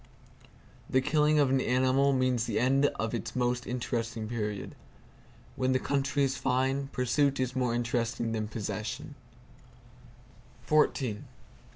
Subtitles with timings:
[0.89, 4.73] The killing of an animal means the end of its most interesting period.
[5.55, 9.13] When the country is fine, pursuit is more interesting than possession.